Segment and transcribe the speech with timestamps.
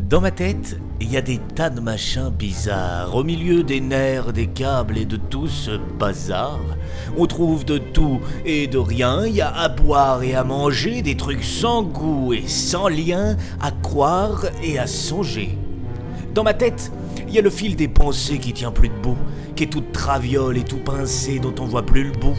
[0.00, 3.14] Dans ma tête, il y a des tas de machins bizarres.
[3.14, 6.58] Au milieu des nerfs, des câbles et de tout ce bazar,
[7.16, 9.24] on trouve de tout et de rien.
[9.24, 13.36] Il y a à boire et à manger, des trucs sans goût et sans lien,
[13.60, 15.56] à croire et à songer.
[16.34, 16.90] Dans ma tête,
[17.28, 19.16] il y a le fil des pensées qui tient plus debout,
[19.54, 22.36] qui est tout traviole et tout pincé, dont on voit plus le bout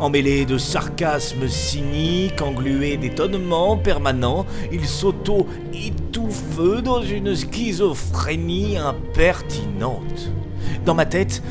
[0.00, 10.30] emmêlé de sarcasme cynique, englué d'étonnement permanent, il s'auto-étouffe dans une schizophrénie impertinente.
[10.84, 11.42] Dans ma tête,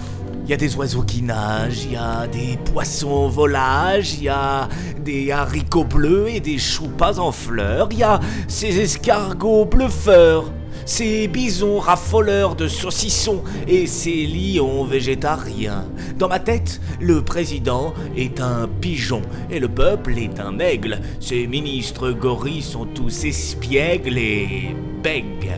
[0.43, 4.29] il y a des oiseaux qui nagent, il y a des poissons volages, il y
[4.29, 4.67] a
[4.99, 10.51] des haricots bleus et des choux pas en fleurs, il y a ces escargots bluffeurs
[10.85, 15.85] ces bisons raffoleurs de saucissons et ces lions végétariens.
[16.17, 20.99] Dans ma tête, le président est un pigeon et le peuple est un aigle.
[21.19, 25.51] Ces ministres gorilles sont tous espiègles et bègues.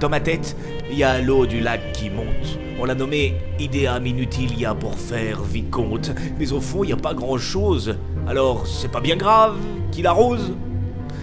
[0.00, 0.56] Dans ma tête,
[0.90, 2.58] il y a l'eau du lac qui monte.
[2.78, 7.14] On l'a nommé Idea Minutilia pour faire vicomte, mais au fond, il n'y a pas
[7.14, 7.96] grand-chose.
[8.26, 9.56] Alors, c'est pas bien grave
[9.92, 10.52] qu'il arrose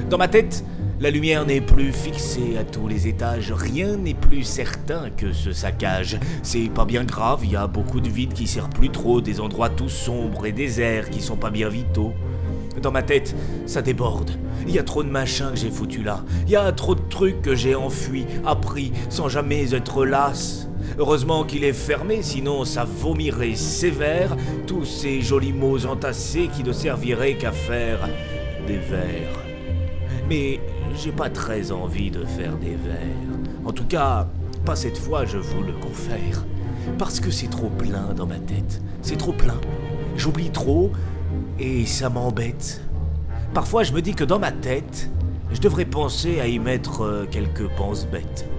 [0.10, 0.64] Dans ma tête,
[1.02, 5.52] la lumière n'est plus fixée à tous les étages, rien n'est plus certain que ce
[5.52, 6.20] saccage.
[6.44, 9.40] C'est pas bien grave, il y a beaucoup de vide qui sert plus trop, des
[9.40, 12.14] endroits tout sombres et déserts qui sont pas bien vitaux.
[12.84, 13.36] Dans ma tête,
[13.66, 14.32] ça déborde.
[14.68, 16.24] Il y a trop de machins que j'ai foutu là.
[16.46, 20.70] Il y a trop de trucs que j'ai enfuis, appris, sans jamais être las.
[21.00, 26.72] Heureusement qu'il est fermé, sinon ça vomirait sévère tous ces jolis mots entassés qui ne
[26.72, 28.08] serviraient qu'à faire
[28.68, 29.51] des vers.
[30.30, 30.59] Mais
[30.95, 32.98] j'ai pas très envie de faire des vers.
[33.66, 34.28] En tout cas,
[34.66, 36.45] pas cette fois, je vous le confère.
[36.98, 38.81] Parce que c'est trop plein dans ma tête.
[39.02, 39.59] C'est trop plein.
[40.16, 40.92] J'oublie trop
[41.59, 42.81] et ça m'embête.
[43.53, 45.09] Parfois, je me dis que dans ma tête,
[45.52, 48.51] je devrais penser à y mettre euh, quelques penses bêtes.